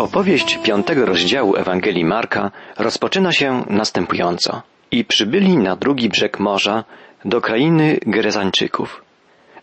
Opowieść 0.00 0.58
piątego 0.62 1.06
rozdziału 1.06 1.56
Ewangelii 1.56 2.04
Marka 2.04 2.50
rozpoczyna 2.78 3.32
się 3.32 3.64
następująco. 3.68 4.62
I 4.90 5.04
przybyli 5.04 5.56
na 5.56 5.76
drugi 5.76 6.08
brzeg 6.08 6.40
morza 6.40 6.84
do 7.24 7.40
krainy 7.40 7.98
Gerezańczyków. 8.06 9.04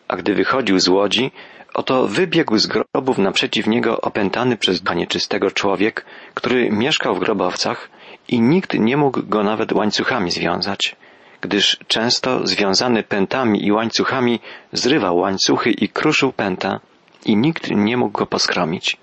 A 0.07 0.15
gdy 0.15 0.35
wychodził 0.35 0.79
z 0.79 0.87
łodzi, 0.87 1.31
oto 1.73 2.07
wybiegł 2.07 2.57
z 2.57 2.67
grobów 2.67 3.17
naprzeciw 3.17 3.67
niego 3.67 4.01
opętany 4.01 4.57
przez 4.57 4.81
ducha 4.81 5.51
człowiek, 5.53 6.05
który 6.33 6.71
mieszkał 6.71 7.15
w 7.15 7.19
grobowcach 7.19 7.89
i 8.27 8.41
nikt 8.41 8.73
nie 8.73 8.97
mógł 8.97 9.23
go 9.23 9.43
nawet 9.43 9.71
łańcuchami 9.71 10.31
związać, 10.31 10.95
gdyż 11.41 11.77
często 11.87 12.47
związany 12.47 13.03
pętami 13.03 13.65
i 13.65 13.71
łańcuchami 13.71 14.39
zrywał 14.73 15.17
łańcuchy 15.17 15.71
i 15.71 15.89
kruszył 15.89 16.31
pęta 16.31 16.79
i 17.25 17.35
nikt 17.37 17.71
nie 17.71 17.97
mógł 17.97 18.19
go 18.19 18.25
poskromić 18.25 18.97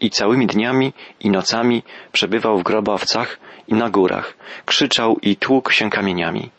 i 0.00 0.10
całymi 0.10 0.46
dniami 0.46 0.92
i 1.20 1.30
nocami 1.30 1.82
przebywał 2.12 2.58
w 2.58 2.62
grobowcach 2.62 3.38
i 3.68 3.74
na 3.74 3.90
górach, 3.90 4.36
krzyczał 4.66 5.16
i 5.22 5.36
tłukł 5.36 5.72
się 5.72 5.90
kamieniami. 5.90 6.50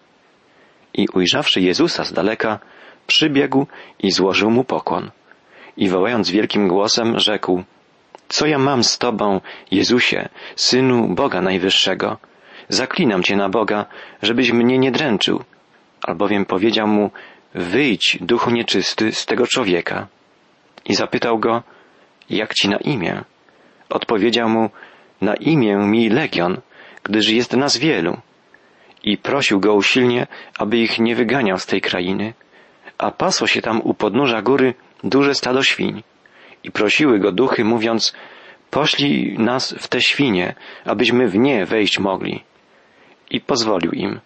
I 0.94 1.08
ujrzawszy 1.14 1.62
Jezusa 1.62 2.04
z 2.04 2.14
daleka, 2.14 2.60
przybiegł 3.08 3.68
i 4.00 4.12
złożył 4.12 4.52
mu 4.52 4.64
pokłon. 4.64 5.12
I 5.78 5.90
wołając 5.90 6.32
wielkim 6.32 6.68
głosem 6.68 7.20
rzekł, 7.20 7.64
Co 8.28 8.48
ja 8.48 8.58
mam 8.58 8.84
z 8.84 8.98
Tobą, 8.98 9.42
Jezusie, 9.72 10.30
Synu 10.56 11.08
Boga 11.08 11.42
Najwyższego? 11.42 12.18
Zaklinam 12.68 13.24
Cię 13.24 13.36
na 13.36 13.50
Boga, 13.50 13.86
żebyś 14.22 14.52
mnie 14.52 14.78
nie 14.78 14.92
dręczył. 14.92 15.44
Albowiem 16.02 16.46
powiedział 16.46 16.88
mu, 16.88 17.12
Wyjdź, 17.56 18.18
duchu 18.22 18.52
nieczysty, 18.52 19.12
z 19.12 19.26
tego 19.26 19.48
człowieka. 19.48 20.08
I 20.86 20.96
zapytał 20.96 21.40
go, 21.40 21.64
jak 22.30 22.54
ci 22.54 22.70
na 22.70 22.78
imię? 22.78 23.24
Odpowiedział 23.90 24.50
mu, 24.50 24.70
na 25.22 25.36
imię 25.36 25.78
mi 25.78 26.10
Legion, 26.10 26.62
gdyż 27.04 27.30
jest 27.30 27.54
nas 27.54 27.78
wielu. 27.78 28.18
I 29.04 29.18
prosił 29.18 29.60
go 29.60 29.74
usilnie, 29.74 30.28
aby 30.58 30.78
ich 30.78 31.00
nie 31.00 31.16
wyganiał 31.16 31.58
z 31.58 31.66
tej 31.66 31.82
krainy. 31.82 32.34
A 32.98 33.12
pasło 33.12 33.48
się 33.48 33.62
tam 33.62 33.82
u 33.82 33.94
podnóża 33.94 34.42
góry 34.42 34.74
duże 35.04 35.36
stado 35.36 35.64
świń. 35.64 36.04
I 36.64 36.72
prosiły 36.72 37.20
go 37.20 37.32
duchy, 37.32 37.64
mówiąc, 37.64 38.14
poślij 38.70 39.38
nas 39.40 39.76
w 39.80 39.88
te 39.88 40.02
świnie, 40.02 40.56
abyśmy 40.86 41.28
w 41.28 41.38
nie 41.38 41.66
wejść 41.66 42.00
mogli. 42.00 42.44
I 43.30 43.42
pozwolił 43.42 43.92
im. 43.92 44.20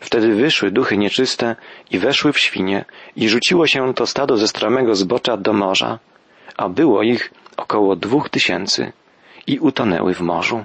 Wtedy 0.00 0.34
wyszły 0.34 0.70
duchy 0.70 0.98
nieczyste 0.98 1.56
i 1.90 1.98
weszły 1.98 2.32
w 2.32 2.38
świnie 2.38 2.84
i 3.16 3.28
rzuciło 3.28 3.66
się 3.66 3.94
to 3.94 4.06
stado 4.06 4.36
ze 4.36 4.48
stramego 4.48 4.94
zbocza 4.94 5.36
do 5.36 5.52
morza, 5.52 5.98
a 6.56 6.68
było 6.68 7.02
ich 7.02 7.30
około 7.56 7.96
dwóch 7.96 8.30
tysięcy 8.30 8.92
i 9.46 9.58
utonęły 9.58 10.14
w 10.14 10.20
morzu. 10.20 10.64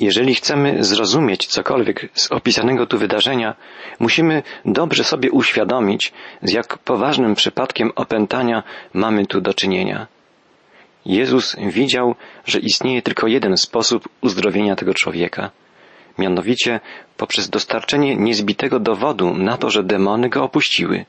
Jeżeli 0.00 0.34
chcemy 0.34 0.84
zrozumieć 0.84 1.46
cokolwiek 1.46 2.08
z 2.14 2.32
opisanego 2.32 2.86
tu 2.86 2.98
wydarzenia, 2.98 3.54
musimy 4.00 4.42
dobrze 4.64 5.04
sobie 5.04 5.30
uświadomić, 5.30 6.12
z 6.42 6.52
jak 6.52 6.78
poważnym 6.78 7.34
przypadkiem 7.34 7.90
opętania 7.96 8.62
mamy 8.94 9.26
tu 9.26 9.40
do 9.40 9.54
czynienia. 9.54 10.06
Jezus 11.06 11.56
widział, 11.56 12.14
że 12.46 12.58
istnieje 12.58 13.02
tylko 13.02 13.26
jeden 13.26 13.56
sposób 13.56 14.08
uzdrowienia 14.20 14.76
tego 14.76 14.94
człowieka, 14.94 15.50
mianowicie 16.18 16.80
poprzez 17.16 17.50
dostarczenie 17.50 18.16
niezbitego 18.16 18.80
dowodu 18.80 19.34
na 19.34 19.56
to, 19.56 19.70
że 19.70 19.82
demony 19.82 20.28
go 20.28 20.42
opuściły 20.44 21.04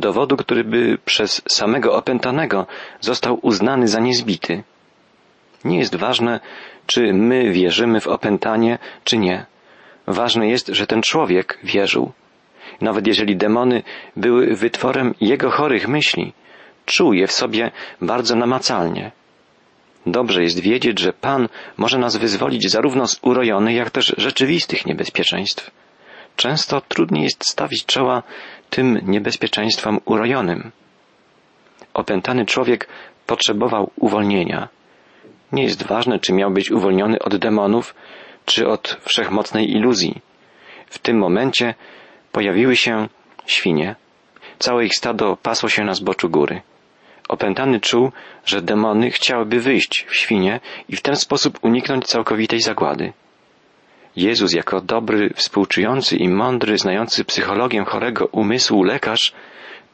dowodu, 0.00 0.36
który 0.36 0.64
by 0.64 0.98
przez 1.04 1.42
samego 1.48 1.94
opętanego 1.94 2.66
został 3.00 3.38
uznany 3.42 3.88
za 3.88 4.00
niezbity. 4.00 4.62
Nie 5.64 5.78
jest 5.78 5.96
ważne, 5.96 6.40
czy 6.86 7.12
my 7.12 7.50
wierzymy 7.52 8.00
w 8.00 8.08
opętanie, 8.08 8.78
czy 9.04 9.18
nie. 9.18 9.46
Ważne 10.06 10.48
jest, 10.48 10.68
że 10.68 10.86
ten 10.86 11.02
człowiek 11.02 11.58
wierzył. 11.62 12.12
Nawet 12.80 13.06
jeżeli 13.06 13.36
demony 13.36 13.82
były 14.16 14.54
wytworem 14.54 15.14
jego 15.20 15.50
chorych 15.50 15.88
myśli, 15.88 16.32
czuł 16.86 17.12
je 17.12 17.26
w 17.26 17.32
sobie 17.32 17.70
bardzo 18.00 18.36
namacalnie. 18.36 19.12
Dobrze 20.06 20.42
jest 20.42 20.60
wiedzieć, 20.60 20.98
że 21.00 21.12
Pan 21.12 21.48
może 21.76 21.98
nas 21.98 22.16
wyzwolić 22.16 22.70
zarówno 22.70 23.06
z 23.06 23.18
urojonych, 23.22 23.76
jak 23.76 23.90
też 23.90 24.14
rzeczywistych 24.18 24.86
niebezpieczeństw. 24.86 25.70
Często 26.36 26.80
trudniej 26.80 27.24
jest 27.24 27.48
stawić 27.48 27.86
czoła 27.86 28.22
tym 28.70 29.00
niebezpieczeństwom 29.02 30.00
urojonym. 30.04 30.70
Opętany 31.94 32.46
człowiek 32.46 32.88
potrzebował 33.26 33.90
uwolnienia. 33.96 34.68
Nie 35.52 35.62
jest 35.62 35.82
ważne, 35.82 36.18
czy 36.18 36.32
miał 36.32 36.50
być 36.50 36.70
uwolniony 36.70 37.18
od 37.18 37.36
demonów, 37.36 37.94
czy 38.44 38.68
od 38.68 38.98
wszechmocnej 39.04 39.70
iluzji. 39.70 40.20
W 40.86 40.98
tym 40.98 41.18
momencie 41.18 41.74
pojawiły 42.32 42.76
się 42.76 43.08
świnie. 43.46 43.96
Całe 44.58 44.84
ich 44.84 44.94
stado 44.94 45.36
pasło 45.36 45.68
się 45.68 45.84
na 45.84 45.94
zboczu 45.94 46.30
góry. 46.30 46.60
Opętany 47.28 47.80
czuł, 47.80 48.12
że 48.44 48.62
demony 48.62 49.10
chciałyby 49.10 49.60
wyjść 49.60 50.06
w 50.08 50.14
świnie 50.14 50.60
i 50.88 50.96
w 50.96 51.02
ten 51.02 51.16
sposób 51.16 51.58
uniknąć 51.62 52.06
całkowitej 52.06 52.60
zagłady. 52.60 53.12
Jezus 54.16 54.52
jako 54.52 54.80
dobry, 54.80 55.30
współczujący 55.34 56.16
i 56.16 56.28
mądry, 56.28 56.78
znający 56.78 57.24
psychologię 57.24 57.84
chorego 57.84 58.26
umysłu 58.26 58.82
lekarz 58.82 59.32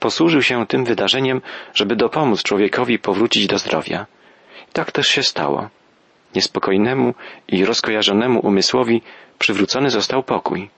posłużył 0.00 0.43
się 0.43 0.66
tym 0.66 0.84
wydarzeniem, 0.84 1.41
żeby 1.75 1.97
dopomóc 1.97 2.43
człowiekowi 2.43 2.99
powrócić 2.99 3.47
do 3.47 3.59
zdrowia. 3.59 4.06
I 4.71 4.72
tak 4.72 4.93
też 4.93 5.09
się 5.09 5.22
stało. 5.22 5.69
Niespokojnemu 6.34 7.15
i 7.49 7.65
rozkojarzonemu 7.65 8.41
umysłowi 8.41 9.03
przywrócony 9.38 9.91
został 9.91 10.22
pokój. 10.22 10.71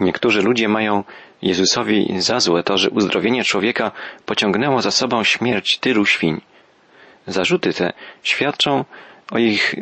Niektórzy 0.00 0.42
ludzie 0.42 0.68
mają 0.68 1.04
Jezusowi 1.42 2.14
za 2.18 2.40
złe 2.40 2.62
to, 2.62 2.78
że 2.78 2.90
uzdrowienie 2.90 3.44
człowieka 3.44 3.92
pociągnęło 4.26 4.82
za 4.82 4.90
sobą 4.90 5.24
śmierć 5.24 5.78
tylu 5.78 6.06
świń. 6.06 6.40
Zarzuty 7.26 7.72
te 7.72 7.92
świadczą 8.22 8.84
o 9.32 9.38
ich 9.38 9.74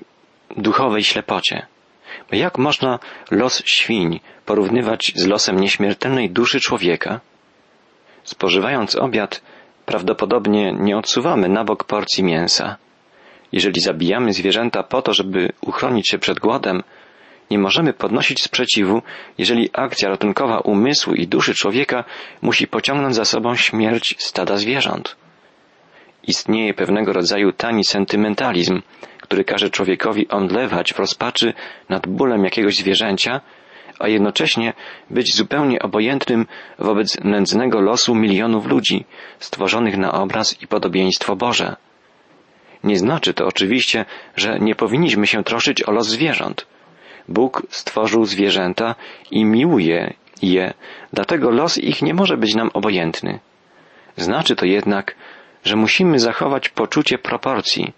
duchowej 0.57 1.05
ślepocie. 1.05 1.67
Jak 2.33 2.59
można 2.59 2.99
los 3.31 3.63
świń 3.67 4.21
porównywać 4.47 5.13
z 5.17 5.27
losem 5.27 5.61
nieśmiertelnej 5.61 6.31
duszy 6.31 6.61
człowieka? 6.61 7.21
Spożywając 8.25 8.97
obiad, 8.97 9.43
prawdopodobnie 9.87 10.73
nie 10.73 10.97
odsuwamy 10.97 11.49
na 11.49 11.65
bok 11.65 11.85
porcji 11.85 12.25
mięsa. 12.25 12.77
Jeżeli 13.53 13.81
zabijamy 13.81 14.33
zwierzęta 14.33 14.83
po 14.83 15.03
to, 15.03 15.13
żeby 15.13 15.53
uchronić 15.61 16.09
się 16.11 16.19
przed 16.19 16.39
głodem, 16.39 16.83
nie 17.51 17.59
możemy 17.59 17.93
podnosić 17.93 18.43
sprzeciwu, 18.43 19.03
jeżeli 19.39 19.71
akcja 19.73 20.09
ratunkowa 20.09 20.59
umysłu 20.59 21.15
i 21.15 21.27
duszy 21.27 21.55
człowieka 21.55 22.05
musi 22.43 22.67
pociągnąć 22.67 23.15
za 23.15 23.25
sobą 23.25 23.57
śmierć 23.57 24.15
stada 24.19 24.57
zwierząt. 24.57 25.17
Istnieje 26.27 26.75
pewnego 26.75 27.13
rodzaju 27.13 27.53
tani 27.53 27.85
sentymentalizm, 27.85 28.83
który 29.29 29.45
każe 29.45 29.71
człowiekowi 29.71 30.29
omdlewać 30.29 30.93
w 30.93 30.99
rozpaczy 30.99 31.53
nad 31.89 32.07
bólem 32.07 32.45
jakiegoś 32.45 32.77
zwierzęcia, 32.77 33.41
a 33.99 34.09
jednocześnie 34.09 34.73
być 35.11 35.37
zupełnie 35.37 35.79
obojętnym 35.83 36.47
wobec 36.79 37.21
nędznego 37.25 37.81
losu 37.81 38.15
milionów 38.15 38.67
ludzi, 38.67 39.05
stworzonych 39.39 39.99
na 39.99 40.13
obraz 40.13 40.63
i 40.63 40.67
podobieństwo 40.67 41.37
Boże. 41.37 41.77
Nie 42.85 42.99
znaczy 42.99 43.35
to 43.35 43.47
oczywiście, 43.47 44.05
że 44.37 44.59
nie 44.59 44.75
powinniśmy 44.75 45.27
się 45.27 45.45
troszyć 45.45 45.83
o 45.83 45.93
los 45.93 46.09
zwierząt. 46.09 46.67
Bóg 47.29 47.63
stworzył 47.71 48.25
zwierzęta 48.25 48.95
i 49.31 49.45
miłuje 49.45 50.15
je, 50.43 50.75
dlatego 51.13 51.51
los 51.51 51.79
ich 51.79 52.03
nie 52.03 52.15
może 52.15 52.37
być 52.37 52.55
nam 52.55 52.71
obojętny. 52.75 53.39
Znaczy 54.17 54.57
to 54.57 54.67
jednak, 54.67 55.15
że 55.65 55.77
musimy 55.77 56.19
zachować 56.19 56.69
poczucie 56.69 57.19
proporcji, 57.19 57.93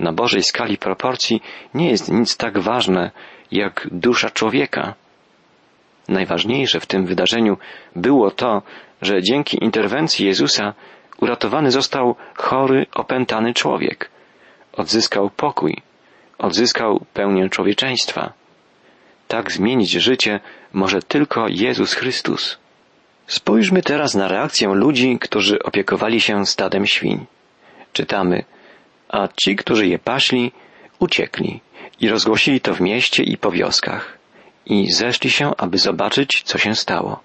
na 0.00 0.12
Bożej 0.12 0.42
skali 0.42 0.78
proporcji 0.78 1.42
nie 1.74 1.90
jest 1.90 2.12
nic 2.12 2.36
tak 2.36 2.58
ważne 2.58 3.10
jak 3.50 3.88
dusza 3.92 4.30
człowieka. 4.30 4.94
Najważniejsze 6.08 6.80
w 6.80 6.86
tym 6.86 7.06
wydarzeniu 7.06 7.56
było 7.96 8.30
to, 8.30 8.62
że 9.02 9.22
dzięki 9.22 9.64
interwencji 9.64 10.26
Jezusa 10.26 10.74
uratowany 11.20 11.70
został 11.70 12.14
chory, 12.36 12.86
opętany 12.94 13.54
człowiek. 13.54 14.10
Odzyskał 14.72 15.30
pokój, 15.30 15.76
odzyskał 16.38 17.04
pełnię 17.14 17.48
człowieczeństwa. 17.48 18.32
Tak 19.28 19.52
zmienić 19.52 19.90
życie 19.90 20.40
może 20.72 21.02
tylko 21.02 21.46
Jezus 21.48 21.94
Chrystus. 21.94 22.58
Spójrzmy 23.26 23.82
teraz 23.82 24.14
na 24.14 24.28
reakcję 24.28 24.68
ludzi, 24.68 25.18
którzy 25.20 25.62
opiekowali 25.62 26.20
się 26.20 26.46
stadem 26.46 26.86
świń. 26.86 27.26
Czytamy, 27.92 28.44
a 29.12 29.28
ci, 29.28 29.56
którzy 29.56 29.86
je 29.86 29.98
paśli, 29.98 30.52
uciekli 30.98 31.60
i 32.00 32.08
rozgłosili 32.08 32.60
to 32.60 32.74
w 32.74 32.80
mieście 32.80 33.22
i 33.22 33.36
po 33.36 33.50
wioskach 33.50 34.18
i 34.66 34.90
zeszli 34.90 35.30
się, 35.30 35.50
aby 35.56 35.78
zobaczyć, 35.78 36.42
co 36.44 36.58
się 36.58 36.74
stało. 36.74 37.20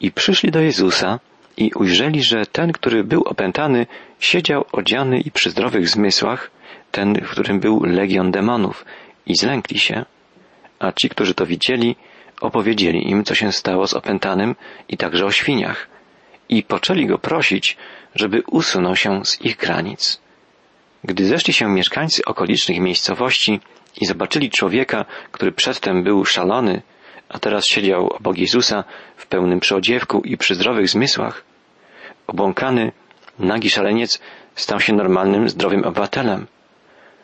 I 0.00 0.12
przyszli 0.12 0.50
do 0.50 0.60
Jezusa 0.60 1.20
i 1.56 1.70
ujrzeli, 1.74 2.22
że 2.22 2.46
ten, 2.46 2.72
który 2.72 3.04
był 3.04 3.22
opętany, 3.22 3.86
siedział 4.20 4.64
odziany 4.72 5.20
i 5.20 5.30
przy 5.30 5.50
zdrowych 5.50 5.88
zmysłach, 5.88 6.50
ten, 6.90 7.14
w 7.14 7.30
którym 7.30 7.60
był 7.60 7.84
legion 7.84 8.30
demonów 8.30 8.84
i 9.26 9.34
zlękli 9.34 9.78
się, 9.78 10.04
a 10.78 10.92
ci, 10.92 11.08
którzy 11.08 11.34
to 11.34 11.46
widzieli, 11.46 11.96
opowiedzieli 12.40 13.10
im, 13.10 13.24
co 13.24 13.34
się 13.34 13.52
stało 13.52 13.86
z 13.86 13.94
opętanym 13.94 14.54
i 14.88 14.96
także 14.96 15.24
o 15.26 15.30
świniach 15.30 15.88
i 16.48 16.62
poczęli 16.62 17.06
go 17.06 17.18
prosić, 17.18 17.76
żeby 18.14 18.42
usunął 18.46 18.96
się 18.96 19.24
z 19.24 19.40
ich 19.44 19.56
granic. 19.56 20.20
Gdy 21.04 21.26
zeszli 21.26 21.52
się 21.54 21.68
mieszkańcy 21.68 22.24
okolicznych 22.24 22.80
miejscowości 22.80 23.60
i 24.00 24.06
zobaczyli 24.06 24.50
człowieka, 24.50 25.04
który 25.32 25.52
przedtem 25.52 26.04
był 26.04 26.24
szalony, 26.24 26.82
a 27.28 27.38
teraz 27.38 27.66
siedział 27.66 28.08
obok 28.08 28.38
Jezusa 28.38 28.84
w 29.16 29.26
pełnym 29.26 29.60
przyodziewku 29.60 30.20
i 30.24 30.36
przy 30.36 30.54
zdrowych 30.54 30.88
zmysłach, 30.88 31.44
obłąkany, 32.26 32.92
nagi 33.38 33.70
szaleniec 33.70 34.20
stał 34.54 34.80
się 34.80 34.92
normalnym, 34.92 35.48
zdrowym 35.48 35.84
obywatelem. 35.84 36.46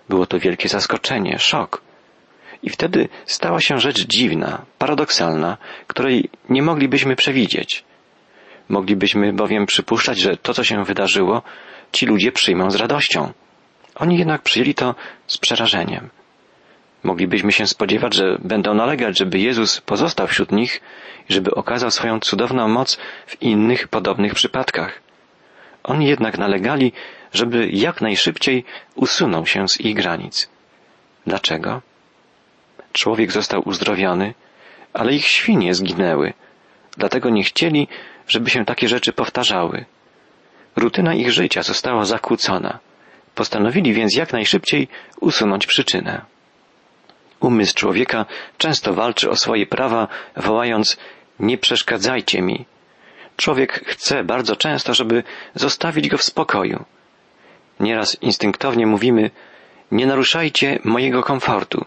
Było 0.08 0.26
to 0.26 0.38
wielkie 0.38 0.68
zaskoczenie, 0.68 1.38
szok. 1.38 1.82
I 2.62 2.70
wtedy 2.70 3.08
stała 3.26 3.60
się 3.60 3.78
rzecz 3.78 4.06
dziwna, 4.06 4.64
paradoksalna, 4.78 5.56
której 5.86 6.30
nie 6.48 6.62
moglibyśmy 6.62 7.16
przewidzieć. 7.16 7.84
Moglibyśmy 8.68 9.32
bowiem 9.32 9.66
przypuszczać, 9.66 10.18
że 10.18 10.36
to, 10.36 10.54
co 10.54 10.64
się 10.64 10.84
wydarzyło, 10.84 11.42
ci 11.92 12.06
ludzie 12.06 12.32
przyjmą 12.32 12.70
z 12.70 12.76
radością. 12.76 13.32
Oni 13.98 14.18
jednak 14.18 14.42
przyjęli 14.42 14.74
to 14.74 14.94
z 15.26 15.38
przerażeniem. 15.38 16.10
Moglibyśmy 17.02 17.52
się 17.52 17.66
spodziewać, 17.66 18.14
że 18.14 18.38
będą 18.38 18.74
nalegać, 18.74 19.18
żeby 19.18 19.38
Jezus 19.38 19.80
pozostał 19.80 20.26
wśród 20.26 20.52
nich 20.52 20.80
i 21.28 21.32
żeby 21.32 21.54
okazał 21.54 21.90
swoją 21.90 22.20
cudowną 22.20 22.68
moc 22.68 22.98
w 23.26 23.42
innych 23.42 23.88
podobnych 23.88 24.34
przypadkach. 24.34 25.00
Oni 25.82 26.06
jednak 26.06 26.38
nalegali, 26.38 26.92
żeby 27.32 27.68
jak 27.72 28.00
najszybciej 28.00 28.64
usunął 28.94 29.46
się 29.46 29.68
z 29.68 29.80
ich 29.80 29.96
granic. 29.96 30.48
Dlaczego? 31.26 31.82
Człowiek 32.92 33.32
został 33.32 33.62
uzdrowiony, 33.68 34.34
ale 34.92 35.14
ich 35.14 35.26
świnie 35.26 35.74
zginęły. 35.74 36.32
Dlatego 36.96 37.30
nie 37.30 37.44
chcieli, 37.44 37.88
żeby 38.28 38.50
się 38.50 38.64
takie 38.64 38.88
rzeczy 38.88 39.12
powtarzały. 39.12 39.84
Rutyna 40.76 41.14
ich 41.14 41.32
życia 41.32 41.62
została 41.62 42.04
zakłócona. 42.04 42.78
Postanowili 43.34 43.92
więc 43.92 44.16
jak 44.16 44.32
najszybciej 44.32 44.88
usunąć 45.20 45.66
przyczynę. 45.66 46.22
Umysł 47.40 47.74
człowieka 47.74 48.26
często 48.58 48.94
walczy 48.94 49.30
o 49.30 49.36
swoje 49.36 49.66
prawa, 49.66 50.08
wołając 50.36 50.96
nie 51.40 51.58
przeszkadzajcie 51.58 52.42
mi. 52.42 52.66
Człowiek 53.36 53.84
chce 53.86 54.24
bardzo 54.24 54.56
często, 54.56 54.94
żeby 54.94 55.22
zostawić 55.54 56.08
go 56.08 56.18
w 56.18 56.22
spokoju. 56.22 56.84
Nieraz 57.80 58.22
instynktownie 58.22 58.86
mówimy 58.86 59.30
nie 59.92 60.06
naruszajcie 60.06 60.78
mojego 60.84 61.22
komfortu. 61.22 61.84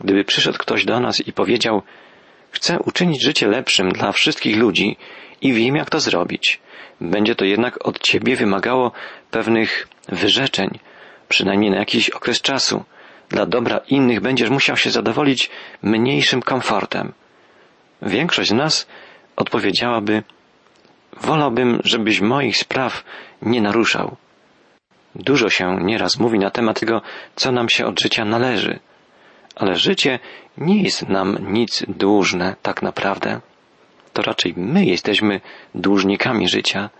Gdyby 0.00 0.24
przyszedł 0.24 0.58
ktoś 0.58 0.84
do 0.84 1.00
nas 1.00 1.20
i 1.20 1.32
powiedział 1.32 1.82
chcę 2.50 2.78
uczynić 2.78 3.22
życie 3.22 3.46
lepszym 3.46 3.88
dla 3.88 4.12
wszystkich 4.12 4.56
ludzi 4.56 4.96
i 5.40 5.52
wiem, 5.52 5.76
jak 5.76 5.90
to 5.90 6.00
zrobić. 6.00 6.60
Będzie 7.00 7.34
to 7.34 7.44
jednak 7.44 7.86
od 7.86 7.98
ciebie 7.98 8.36
wymagało 8.36 8.92
pewnych 9.30 9.88
wyrzeczeń, 10.08 10.78
przynajmniej 11.28 11.70
na 11.70 11.76
jakiś 11.76 12.10
okres 12.10 12.40
czasu. 12.40 12.84
Dla 13.28 13.46
dobra 13.46 13.78
innych 13.78 14.20
będziesz 14.20 14.50
musiał 14.50 14.76
się 14.76 14.90
zadowolić 14.90 15.50
mniejszym 15.82 16.42
komfortem. 16.42 17.12
Większość 18.02 18.50
z 18.50 18.52
nas 18.52 18.86
odpowiedziałaby, 19.36 20.22
wolałbym, 21.20 21.80
żebyś 21.84 22.20
moich 22.20 22.56
spraw 22.56 23.04
nie 23.42 23.62
naruszał. 23.62 24.16
Dużo 25.14 25.50
się 25.50 25.78
nieraz 25.80 26.18
mówi 26.18 26.38
na 26.38 26.50
temat 26.50 26.80
tego, 26.80 27.02
co 27.36 27.52
nam 27.52 27.68
się 27.68 27.86
od 27.86 28.00
życia 28.00 28.24
należy, 28.24 28.78
ale 29.56 29.76
życie 29.76 30.18
nie 30.58 30.82
jest 30.82 31.08
nam 31.08 31.52
nic 31.52 31.84
dłużne 31.88 32.56
tak 32.62 32.82
naprawdę 32.82 33.40
to 34.14 34.22
raczej 34.22 34.54
my 34.56 34.84
jesteśmy 34.84 35.40
dłużnikami 35.74 36.48
życia. 36.48 36.90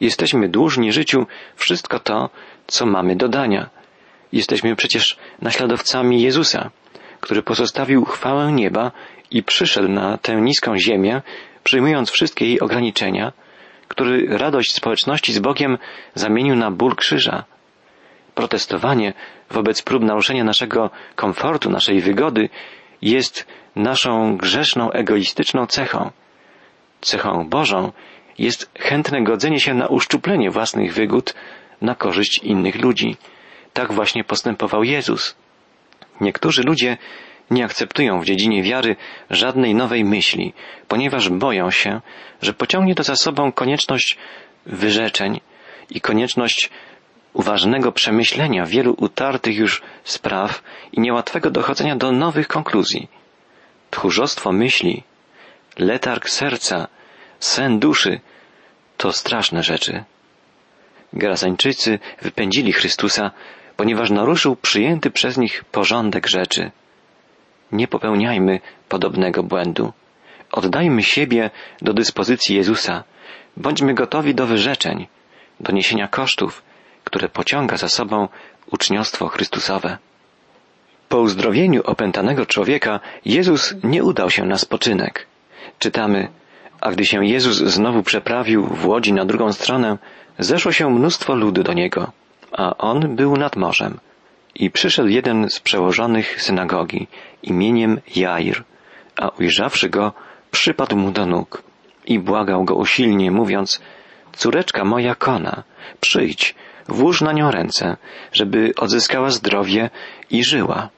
Jesteśmy 0.00 0.48
dłużni 0.48 0.92
życiu 0.92 1.26
wszystko 1.56 2.00
to, 2.00 2.30
co 2.66 2.86
mamy 2.86 3.16
do 3.16 3.28
dania. 3.28 3.70
Jesteśmy 4.32 4.76
przecież 4.76 5.16
naśladowcami 5.42 6.22
Jezusa, 6.22 6.70
który 7.20 7.42
pozostawił 7.42 8.04
chwałę 8.04 8.52
nieba 8.52 8.92
i 9.30 9.42
przyszedł 9.42 9.88
na 9.88 10.18
tę 10.18 10.34
niską 10.34 10.78
ziemię, 10.78 11.22
przyjmując 11.64 12.10
wszystkie 12.10 12.46
jej 12.46 12.60
ograniczenia, 12.60 13.32
który 13.88 14.38
radość 14.38 14.72
społeczności 14.72 15.32
z 15.32 15.38
Bogiem 15.38 15.78
zamienił 16.14 16.56
na 16.56 16.70
ból 16.70 16.96
krzyża. 16.96 17.44
Protestowanie 18.34 19.12
wobec 19.50 19.82
prób 19.82 20.02
naruszenia 20.02 20.44
naszego 20.44 20.90
komfortu, 21.16 21.70
naszej 21.70 22.00
wygody 22.00 22.48
jest 23.02 23.46
naszą 23.76 24.36
grzeszną, 24.36 24.90
egoistyczną 24.90 25.66
cechą. 25.66 26.10
Cechą 27.00 27.48
Bożą 27.48 27.92
jest 28.38 28.70
chętne 28.78 29.22
godzenie 29.22 29.60
się 29.60 29.74
na 29.74 29.86
uszczuplenie 29.86 30.50
własnych 30.50 30.94
wygód 30.94 31.34
na 31.80 31.94
korzyść 31.94 32.38
innych 32.38 32.82
ludzi. 32.82 33.16
Tak 33.72 33.92
właśnie 33.92 34.24
postępował 34.24 34.84
Jezus. 34.84 35.36
Niektórzy 36.20 36.62
ludzie 36.62 36.96
nie 37.50 37.64
akceptują 37.64 38.20
w 38.20 38.24
dziedzinie 38.24 38.62
wiary 38.62 38.96
żadnej 39.30 39.74
nowej 39.74 40.04
myśli, 40.04 40.52
ponieważ 40.88 41.28
boją 41.28 41.70
się, 41.70 42.00
że 42.42 42.52
pociągnie 42.52 42.94
to 42.94 43.02
za 43.02 43.16
sobą 43.16 43.52
konieczność 43.52 44.18
wyrzeczeń 44.66 45.40
i 45.90 46.00
konieczność 46.00 46.70
uważnego 47.32 47.92
przemyślenia 47.92 48.66
wielu 48.66 48.94
utartych 48.98 49.56
już 49.56 49.82
spraw 50.04 50.62
i 50.92 51.00
niełatwego 51.00 51.50
dochodzenia 51.50 51.96
do 51.96 52.12
nowych 52.12 52.48
konkluzji. 52.48 53.08
Tchórzostwo 53.90 54.52
myśli 54.52 55.02
letarg 55.78 56.28
serca, 56.28 56.88
sen 57.40 57.78
duszy 57.78 58.20
to 58.96 59.12
straszne 59.12 59.62
rzeczy. 59.62 60.04
Gerazańczycy 61.12 61.98
wypędzili 62.22 62.72
Chrystusa, 62.72 63.30
ponieważ 63.76 64.10
naruszył 64.10 64.56
przyjęty 64.56 65.10
przez 65.10 65.36
nich 65.36 65.64
porządek 65.64 66.26
rzeczy. 66.26 66.70
Nie 67.72 67.88
popełniajmy 67.88 68.60
podobnego 68.88 69.42
błędu. 69.42 69.92
Oddajmy 70.52 71.02
siebie 71.02 71.50
do 71.82 71.92
dyspozycji 71.92 72.56
Jezusa. 72.56 73.04
Bądźmy 73.56 73.94
gotowi 73.94 74.34
do 74.34 74.46
wyrzeczeń, 74.46 75.06
do 75.60 75.72
niesienia 75.72 76.08
kosztów, 76.08 76.62
które 77.04 77.28
pociąga 77.28 77.76
za 77.76 77.88
sobą 77.88 78.28
uczniostwo 78.70 79.28
Chrystusowe. 79.28 79.98
Po 81.08 81.18
uzdrowieniu 81.18 81.82
opętanego 81.84 82.46
człowieka 82.46 83.00
Jezus 83.24 83.74
nie 83.84 84.04
udał 84.04 84.30
się 84.30 84.44
na 84.44 84.58
spoczynek. 84.58 85.26
Czytamy, 85.78 86.28
a 86.80 86.90
gdy 86.90 87.06
się 87.06 87.26
Jezus 87.26 87.56
znowu 87.56 88.02
przeprawił 88.02 88.66
w 88.66 88.86
łodzi 88.86 89.12
na 89.12 89.24
drugą 89.24 89.52
stronę, 89.52 89.98
zeszło 90.38 90.72
się 90.72 90.90
mnóstwo 90.90 91.34
ludu 91.34 91.62
do 91.62 91.72
niego, 91.72 92.12
a 92.52 92.76
on 92.76 93.16
był 93.16 93.36
nad 93.36 93.56
morzem. 93.56 93.98
I 94.54 94.70
przyszedł 94.70 95.08
jeden 95.08 95.50
z 95.50 95.60
przełożonych 95.60 96.42
synagogi 96.42 97.06
imieniem 97.42 98.00
Jair, 98.16 98.64
a 99.16 99.28
ujrzawszy 99.28 99.88
go, 99.88 100.12
przypadł 100.50 100.96
mu 100.96 101.10
do 101.10 101.26
nóg 101.26 101.62
i 102.06 102.18
błagał 102.18 102.64
go 102.64 102.74
usilnie, 102.74 103.30
mówiąc, 103.30 103.80
córeczka 104.32 104.84
moja 104.84 105.14
kona, 105.14 105.62
przyjdź, 106.00 106.54
włóż 106.88 107.20
na 107.20 107.32
nią 107.32 107.50
ręce, 107.50 107.96
żeby 108.32 108.72
odzyskała 108.76 109.30
zdrowie 109.30 109.90
i 110.30 110.44
żyła. 110.44 110.88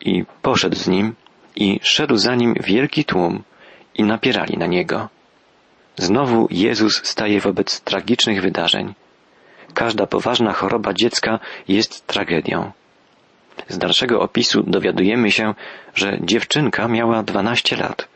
I 0.00 0.24
poszedł 0.42 0.76
z 0.76 0.88
nim 0.88 1.14
i 1.56 1.80
szedł 1.82 2.16
za 2.16 2.34
nim 2.34 2.54
wielki 2.64 3.04
tłum, 3.04 3.42
i 3.94 4.02
napierali 4.02 4.58
na 4.58 4.66
niego. 4.66 5.08
Znowu 5.96 6.48
Jezus 6.50 7.00
staje 7.04 7.40
wobec 7.40 7.80
tragicznych 7.80 8.42
wydarzeń. 8.42 8.94
Każda 9.74 10.06
poważna 10.06 10.52
choroba 10.52 10.92
dziecka 10.92 11.38
jest 11.68 12.06
tragedią. 12.06 12.72
Z 13.68 13.78
dalszego 13.78 14.20
opisu 14.20 14.62
dowiadujemy 14.62 15.30
się, 15.30 15.54
że 15.94 16.18
dziewczynka 16.20 16.88
miała 16.88 17.22
dwanaście 17.22 17.76
lat. 17.76 18.08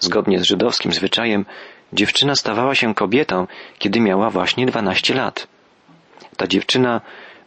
Zgodnie 0.00 0.38
z 0.38 0.42
żydowskim 0.42 0.92
zwyczajem, 0.92 1.44
dziewczyna 1.92 2.34
stawała 2.34 2.74
się 2.74 2.94
kobietą, 2.94 3.46
kiedy 3.78 4.00
miała 4.00 4.30
właśnie 4.30 4.66
dwanaście 4.66 5.14
lat. 5.14 5.46
Ta 6.36 6.46
dziewczyna 6.46 7.00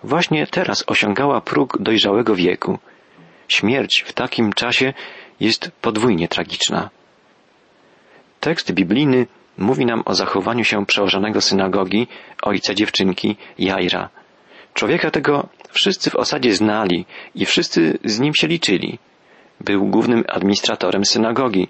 właśnie 0.03 0.47
teraz 0.47 0.83
osiągała 0.87 1.41
próg 1.41 1.77
dojrzałego 1.81 2.35
wieku. 2.35 2.79
Śmierć 3.47 4.03
w 4.07 4.13
takim 4.13 4.53
czasie 4.53 4.93
jest 5.39 5.71
podwójnie 5.81 6.27
tragiczna. 6.27 6.89
Tekst 8.47 8.71
biblijny 8.71 9.27
mówi 9.57 9.85
nam 9.85 10.01
o 10.05 10.13
zachowaniu 10.15 10.63
się 10.63 10.85
przełożonego 10.85 11.41
synagogi, 11.41 12.07
ojca 12.41 12.73
dziewczynki, 12.73 13.35
Jaira. 13.59 14.09
Człowieka 14.73 15.11
tego 15.11 15.47
wszyscy 15.71 16.09
w 16.09 16.15
osadzie 16.15 16.53
znali 16.53 17.05
i 17.35 17.45
wszyscy 17.45 17.99
z 18.03 18.19
nim 18.19 18.35
się 18.35 18.47
liczyli. 18.47 18.99
Był 19.61 19.85
głównym 19.85 20.23
administratorem 20.27 21.05
synagogi, 21.05 21.67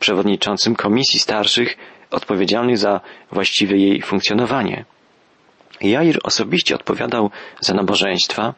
przewodniczącym 0.00 0.76
komisji 0.76 1.20
starszych 1.20 1.76
odpowiedzialnych 2.10 2.78
za 2.78 3.00
właściwe 3.32 3.76
jej 3.76 4.02
funkcjonowanie. 4.02 4.84
Jair 5.80 6.18
osobiście 6.22 6.74
odpowiadał 6.74 7.30
za 7.60 7.74
nabożeństwa, 7.74 8.54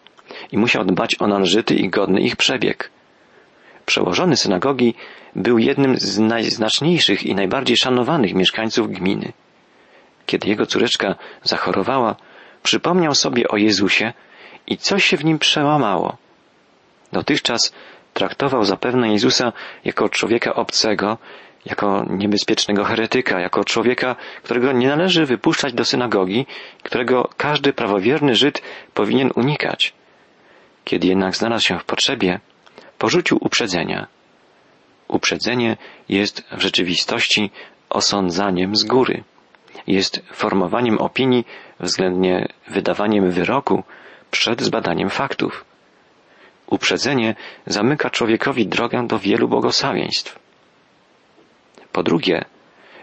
i 0.53 0.59
musiał 0.59 0.85
dbać 0.85 1.17
o 1.21 1.27
należyty 1.27 1.75
i 1.75 1.89
godny 1.89 2.21
ich 2.21 2.37
przebieg. 2.37 2.91
Przełożony 3.90 4.37
synagogi 4.37 4.94
był 5.37 5.59
jednym 5.59 5.97
z 5.99 6.18
najznaczniejszych 6.18 7.23
i 7.23 7.35
najbardziej 7.35 7.76
szanowanych 7.76 8.35
mieszkańców 8.35 8.90
gminy. 8.90 9.32
Kiedy 10.26 10.49
jego 10.49 10.66
córeczka 10.66 11.14
zachorowała, 11.42 12.16
przypomniał 12.62 13.14
sobie 13.14 13.49
o 13.49 13.56
Jezusie 13.56 14.12
i 14.66 14.76
coś 14.76 15.04
się 15.04 15.16
w 15.16 15.25
nim 15.25 15.38
przełamało. 15.38 16.16
Dotychczas 17.12 17.75
traktował 18.14 18.64
zapewne 18.64 19.12
Jezusa 19.12 19.52
jako 19.85 20.09
człowieka 20.09 20.54
obcego, 20.54 21.18
jako 21.66 22.04
niebezpiecznego 22.11 22.85
heretyka, 22.85 23.40
jako 23.40 23.64
człowieka, 23.64 24.16
którego 24.42 24.73
nie 24.73 24.88
należy 24.88 25.26
wypuszczać 25.26 25.73
do 25.73 25.85
synagogi, 25.85 26.47
którego 26.82 27.28
każdy 27.37 27.73
prawowierny 27.73 28.35
Żyd 28.35 28.62
powinien 28.94 29.30
unikać. 29.35 29.94
Kiedy 30.85 31.06
jednak 31.06 31.37
znalazł 31.37 31.64
się 31.64 31.78
w 31.78 31.85
potrzebie, 31.85 32.40
porzucił 33.00 33.38
uprzedzenia. 33.40 34.07
Uprzedzenie 35.09 35.76
jest 36.09 36.45
w 36.52 36.61
rzeczywistości 36.61 37.50
osądzaniem 37.90 38.76
z 38.76 38.85
góry. 38.85 39.25
Jest 39.87 40.23
formowaniem 40.33 40.99
opinii 40.99 41.45
względnie 41.80 42.49
wydawaniem 42.69 43.30
wyroku 43.30 43.83
przed 44.30 44.62
zbadaniem 44.62 45.11
faktów. 45.11 45.64
Uprzedzenie 46.66 47.35
zamyka 47.66 48.11
człowiekowi 48.11 48.66
drogę 48.66 49.07
do 49.07 49.19
wielu 49.19 49.49
błogosławieństw. 49.49 50.38
Po 51.92 52.02
drugie, 52.02 52.45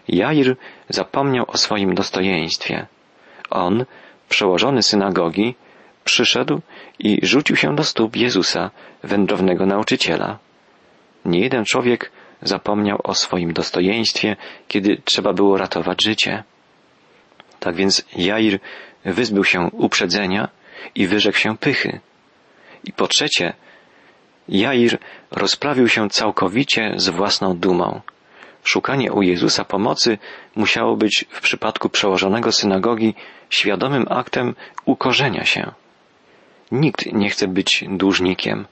Jair 0.08 0.56
zapomniał 0.90 1.46
o 1.48 1.58
swoim 1.58 1.96
dostojeństwie. 1.96 2.88
On, 3.50 3.86
przełożony 4.30 4.84
synagogi, 4.84 5.56
przyszedł 6.08 6.62
i 7.00 7.20
rzucił 7.24 7.56
się 7.56 7.76
do 7.76 7.84
stóp 7.84 8.16
Jezusa, 8.16 8.72
wędrownego 9.04 9.66
nauczyciela. 9.66 10.40
Nie 11.26 11.40
jeden 11.40 11.66
człowiek 11.66 12.12
zapomniał 12.42 13.00
o 13.04 13.14
swoim 13.14 13.54
dostojeństwie, 13.54 14.36
kiedy 14.68 15.02
trzeba 15.06 15.34
było 15.34 15.58
ratować 15.58 16.04
życie. 16.04 16.44
Tak 17.60 17.76
więc 17.76 18.06
Jair 18.16 18.60
wyzbył 19.06 19.44
się 19.44 19.70
uprzedzenia 19.72 20.50
i 20.96 21.08
wyrzekł 21.08 21.38
się 21.38 21.58
pychy. 21.58 22.00
I 22.84 22.94
po 22.94 23.08
trzecie, 23.08 23.54
Jair 24.50 24.98
rozprawił 25.32 25.88
się 25.88 26.10
całkowicie 26.10 26.94
z 26.96 27.10
własną 27.10 27.58
dumą. 27.58 28.02
Szukanie 28.64 29.12
u 29.12 29.22
Jezusa 29.22 29.66
pomocy 29.66 30.18
musiało 30.56 30.96
być 30.96 31.26
w 31.30 31.42
przypadku 31.42 31.90
przełożonego 31.90 32.52
synagogi 32.52 33.16
świadomym 33.50 34.06
aktem 34.10 34.56
ukorzenia 34.86 35.46
się. 35.46 35.72
Nikt 36.72 37.14
nie 37.14 37.30
chce 37.30 37.48
być 37.48 37.86
dłużnikiem. 37.88 38.66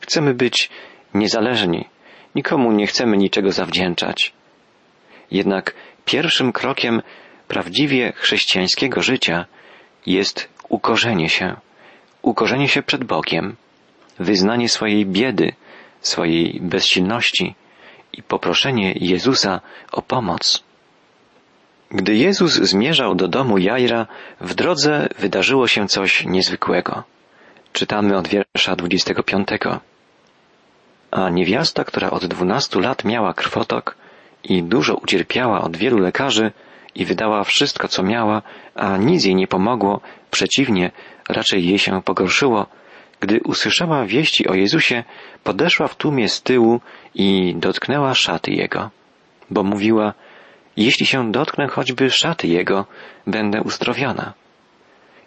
Chcemy 0.00 0.34
być 0.34 0.70
niezależni. 1.14 1.88
Nikomu 2.34 2.72
nie 2.72 2.86
chcemy 2.86 3.16
niczego 3.16 3.52
zawdzięczać. 3.52 4.32
Jednak 5.30 5.74
pierwszym 6.04 6.52
krokiem 6.52 7.02
prawdziwie 7.48 8.12
chrześcijańskiego 8.16 9.02
życia 9.02 9.46
jest 10.06 10.48
ukorzenie 10.68 11.28
się. 11.28 11.56
Ukorzenie 12.22 12.68
się 12.68 12.82
przed 12.82 13.04
Bogiem, 13.04 13.56
wyznanie 14.18 14.68
swojej 14.68 15.06
biedy, 15.06 15.52
swojej 16.00 16.60
bezsilności 16.62 17.54
i 18.12 18.22
poproszenie 18.22 18.94
Jezusa 19.00 19.60
o 19.92 20.02
pomoc. 20.02 20.64
Gdy 21.90 22.16
Jezus 22.16 22.52
zmierzał 22.52 23.14
do 23.14 23.28
domu 23.28 23.58
Jajra, 23.58 24.06
w 24.40 24.54
drodze 24.54 25.08
wydarzyło 25.18 25.66
się 25.66 25.88
coś 25.88 26.24
niezwykłego. 26.24 27.04
Czytamy 27.72 28.16
od 28.16 28.28
wiersza 28.28 28.76
25. 28.76 29.48
A 31.10 31.30
niewiasta, 31.30 31.84
która 31.84 32.10
od 32.10 32.26
dwunastu 32.26 32.80
lat 32.80 33.04
miała 33.04 33.34
krwotok 33.34 33.96
i 34.44 34.62
dużo 34.62 34.94
ucierpiała 34.94 35.60
od 35.60 35.76
wielu 35.76 35.98
lekarzy 35.98 36.52
i 36.94 37.04
wydała 37.04 37.44
wszystko, 37.44 37.88
co 37.88 38.02
miała, 38.02 38.42
a 38.74 38.96
nic 38.96 39.24
jej 39.24 39.34
nie 39.34 39.46
pomogło, 39.46 40.00
przeciwnie, 40.30 40.90
raczej 41.28 41.68
jej 41.68 41.78
się 41.78 42.02
pogorszyło, 42.02 42.66
gdy 43.20 43.40
usłyszała 43.44 44.06
wieści 44.06 44.48
o 44.48 44.54
Jezusie, 44.54 45.04
podeszła 45.44 45.88
w 45.88 45.96
tłumie 45.96 46.28
z 46.28 46.42
tyłu 46.42 46.80
i 47.14 47.54
dotknęła 47.56 48.14
szaty 48.14 48.50
Jego, 48.50 48.90
bo 49.50 49.62
mówiła, 49.62 50.14
jeśli 50.76 51.06
się 51.06 51.32
dotknę 51.32 51.68
choćby 51.68 52.10
szaty 52.10 52.48
Jego, 52.48 52.86
będę 53.26 53.62
uzdrowiona. 53.62 54.32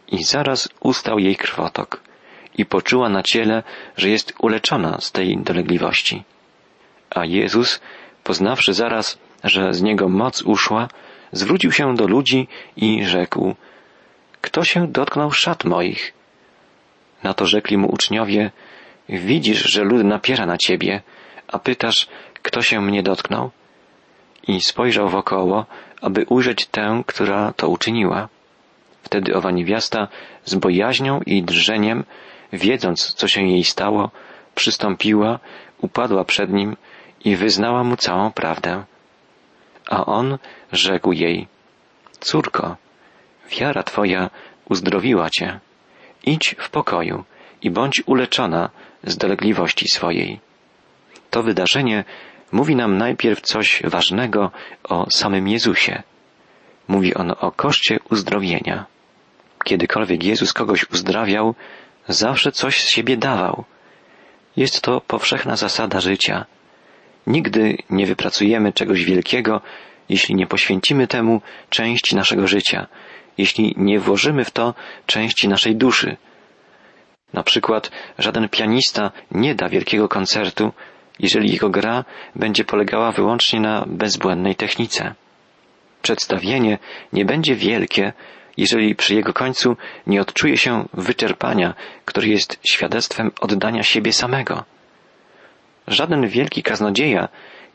I 0.07 0.23
zaraz 0.23 0.69
ustał 0.79 1.19
jej 1.19 1.35
krwotok 1.35 2.12
i 2.57 2.65
poczuła 2.65 3.09
na 3.09 3.23
ciele, 3.23 3.63
że 3.97 4.09
jest 4.09 4.33
uleczona 4.39 5.01
z 5.01 5.11
tej 5.11 5.37
dolegliwości. 5.37 6.23
A 7.09 7.25
Jezus, 7.25 7.81
poznawszy 8.23 8.73
zaraz, 8.73 9.17
że 9.43 9.73
z 9.73 9.81
niego 9.81 10.09
moc 10.09 10.41
uszła, 10.41 10.87
zwrócił 11.31 11.71
się 11.71 11.95
do 11.95 12.07
ludzi 12.07 12.47
i 12.77 13.05
rzekł, 13.05 13.55
kto 14.41 14.63
się 14.63 14.87
dotknął 14.87 15.31
szat 15.31 15.65
moich? 15.65 16.13
Na 17.23 17.33
to 17.33 17.45
rzekli 17.45 17.77
mu 17.77 17.87
uczniowie, 17.87 18.51
widzisz, 19.09 19.63
że 19.63 19.83
lud 19.83 20.03
napiera 20.03 20.45
na 20.45 20.57
ciebie, 20.57 21.01
a 21.47 21.59
pytasz, 21.59 22.07
kto 22.41 22.61
się 22.61 22.81
mnie 22.81 23.03
dotknął? 23.03 23.51
I 24.47 24.61
spojrzał 24.61 25.09
wokoło, 25.09 25.65
aby 26.01 26.25
ujrzeć 26.29 26.65
tę, 26.65 27.03
która 27.07 27.53
to 27.53 27.69
uczyniła. 27.69 28.29
Wtedy 29.03 29.35
owa 29.35 29.51
niewiasta 29.51 30.07
z 30.45 30.55
bojaźnią 30.55 31.21
i 31.25 31.43
drżeniem 31.43 32.03
wiedząc, 32.53 33.13
co 33.13 33.27
się 33.27 33.41
jej 33.41 33.63
stało, 33.63 34.11
przystąpiła, 34.55 35.39
upadła 35.81 36.23
przed 36.23 36.49
nim 36.49 36.77
i 37.25 37.35
wyznała 37.35 37.83
mu 37.83 37.97
całą 37.97 38.31
prawdę. 38.31 38.83
A 39.89 40.05
on 40.05 40.37
rzekł 40.71 41.11
jej, 41.11 41.47
córko, 42.19 42.75
wiara 43.49 43.83
twoja 43.83 44.29
uzdrowiła 44.69 45.29
cię. 45.29 45.59
Idź 46.23 46.55
w 46.59 46.69
pokoju 46.69 47.23
i 47.61 47.71
bądź 47.71 48.03
uleczona 48.05 48.69
z 49.03 49.17
dolegliwości 49.17 49.87
swojej. 49.87 50.39
To 51.29 51.43
wydarzenie 51.43 52.03
mówi 52.51 52.75
nam 52.75 52.97
najpierw 52.97 53.41
coś 53.41 53.81
ważnego 53.83 54.51
o 54.83 55.09
samym 55.09 55.47
Jezusie. 55.47 56.03
Mówi 56.87 57.15
on 57.15 57.33
o 57.39 57.51
koszcie 57.51 57.99
uzdrowienia. 58.09 58.85
Kiedykolwiek 59.63 60.23
Jezus 60.23 60.53
kogoś 60.53 60.89
uzdrawiał, 60.91 61.55
zawsze 62.07 62.51
coś 62.51 62.81
z 62.81 62.89
siebie 62.89 63.17
dawał. 63.17 63.63
Jest 64.57 64.81
to 64.81 65.01
powszechna 65.01 65.55
zasada 65.55 66.01
życia. 66.01 66.45
Nigdy 67.27 67.77
nie 67.89 68.05
wypracujemy 68.05 68.73
czegoś 68.73 69.03
wielkiego, 69.03 69.61
jeśli 70.09 70.35
nie 70.35 70.47
poświęcimy 70.47 71.07
temu 71.07 71.41
części 71.69 72.15
naszego 72.15 72.47
życia, 72.47 72.87
jeśli 73.37 73.73
nie 73.77 73.99
włożymy 73.99 74.45
w 74.45 74.51
to 74.51 74.73
części 75.05 75.47
naszej 75.47 75.75
duszy. 75.75 76.17
Na 77.33 77.43
przykład 77.43 77.91
żaden 78.19 78.49
pianista 78.49 79.11
nie 79.31 79.55
da 79.55 79.69
wielkiego 79.69 80.09
koncertu, 80.09 80.71
jeżeli 81.19 81.53
jego 81.53 81.69
gra 81.69 82.05
będzie 82.35 82.63
polegała 82.63 83.11
wyłącznie 83.11 83.59
na 83.59 83.85
bezbłędnej 83.87 84.55
technice. 84.55 85.15
Przedstawienie 86.01 86.77
nie 87.13 87.25
będzie 87.25 87.55
wielkie, 87.55 88.13
jeżeli 88.57 88.95
przy 88.95 89.15
jego 89.15 89.33
końcu 89.33 89.77
nie 90.07 90.21
odczuje 90.21 90.57
się 90.57 90.85
wyczerpania, 90.93 91.73
które 92.05 92.27
jest 92.27 92.59
świadectwem 92.63 93.31
oddania 93.39 93.83
siebie 93.83 94.13
samego. 94.13 94.63
Żaden 95.87 96.27
wielki 96.27 96.63
kaznodzieja 96.63 97.27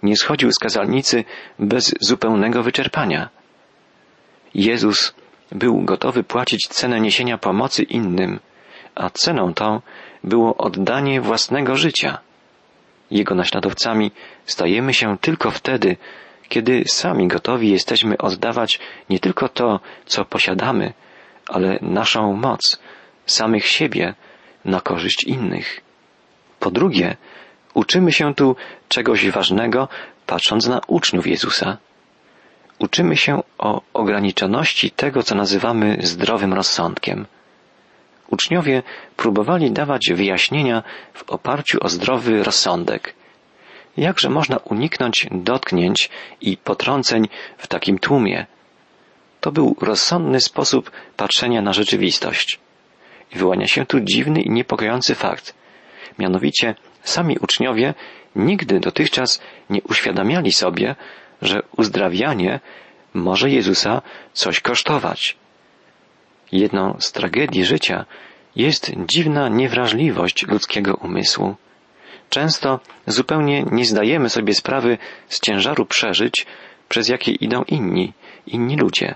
nie 0.03 0.17
schodził 0.17 0.53
z 0.53 0.59
kazalnicy 0.59 1.25
bez 1.59 1.95
zupełnego 2.01 2.63
wyczerpania. 2.63 3.29
Jezus 4.55 5.15
był 5.53 5.83
gotowy 5.83 6.25
płacić 6.25 6.69
cenę 6.69 7.01
niesienia 7.01 7.39
pomocy 7.39 7.83
innym, 7.83 8.41
a 8.95 9.11
ceną 9.11 9.55
tą 9.55 9.81
było 10.25 10.57
oddanie 10.57 11.21
własnego 11.21 11.77
życia. 11.77 12.19
Jego 13.11 13.35
naśladowcami 13.35 14.11
stajemy 14.47 14.95
się 14.95 15.19
tylko 15.19 15.51
wtedy, 15.51 15.97
kiedy 16.49 16.85
sami 16.87 17.29
gotowi 17.29 17.71
jesteśmy 17.71 18.19
oddawać 18.19 18.81
nie 19.11 19.21
tylko 19.21 19.49
to, 19.49 19.81
co 20.07 20.25
posiadamy, 20.25 20.93
ale 21.49 21.79
naszą 21.83 22.33
moc, 22.33 22.79
samych 23.27 23.67
siebie, 23.67 24.15
na 24.65 24.81
korzyść 24.81 25.25
innych. 25.25 25.81
Po 26.61 26.71
drugie, 26.71 27.17
uczymy 27.75 28.13
się 28.13 28.35
tu 28.35 28.57
czegoś 28.89 29.31
ważnego, 29.31 29.89
patrząc 30.27 30.67
na 30.67 30.81
uczniów 30.87 31.27
Jezusa. 31.27 31.77
Uczymy 32.79 33.17
się 33.17 33.43
o 33.59 33.83
ograniczoności 33.93 34.91
tego, 34.91 35.23
co 35.23 35.35
nazywamy 35.35 35.97
zdrowym 36.01 36.55
rozsądkiem. 36.55 37.27
Uczniowie 38.31 38.83
próbowali 39.17 39.71
dawać 39.71 40.11
wyjaśnienia 40.15 40.83
w 41.15 41.31
oparciu 41.31 41.79
o 41.81 41.89
zdrowy 41.89 42.43
rozsądek– 42.43 43.15
Jakże 43.99 44.31
można 44.31 44.57
uniknąć 44.57 45.27
dotknięć 45.31 46.11
i 46.41 46.57
potrąceń 46.57 47.29
w 47.59 47.67
takim 47.67 47.99
tłumie? 47.99 48.47
To 49.41 49.53
był 49.53 49.77
rozsądny 49.81 50.41
sposób 50.41 50.91
patrzenia 51.17 51.63
na 51.63 51.73
rzeczywistość. 51.73 52.59
I 53.33 53.39
wyłania 53.39 53.67
się 53.67 53.87
tu 53.87 54.01
dziwny 54.01 54.43
i 54.43 54.51
niepokojący 54.51 55.15
fakt. 55.15 55.55
Mianowicie 56.19 56.75
sami 57.03 57.39
uczniowie 57.39 57.95
nigdy 58.37 58.81
dotychczas 58.81 59.43
nie 59.71 59.83
uświadamiali 59.83 60.53
sobie, 60.53 60.95
że 61.43 61.63
uzdrawianie 61.77 62.61
może 63.15 63.51
Jezusa 63.51 64.03
coś 64.33 64.61
kosztować. 64.61 65.37
Jedną 66.53 66.97
z 67.01 67.13
tragedii 67.13 67.65
życia 67.65 68.05
jest 68.57 68.93
dziwna 69.07 69.49
niewrażliwość 69.49 70.47
ludzkiego 70.47 70.95
umysłu. 70.95 71.57
Często 72.29 72.81
zupełnie 73.07 73.63
nie 73.71 73.85
zdajemy 73.85 74.29
sobie 74.29 74.55
sprawy 74.55 74.99
z 75.29 75.41
ciężaru 75.41 75.87
przeżyć, 75.87 76.47
przez 76.89 77.09
jakie 77.09 77.33
idą 77.33 77.63
inni, 77.63 78.13
inni 78.47 78.77
ludzie. 78.77 79.15